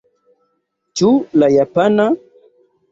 [1.01, 2.11] Ĉu la japana?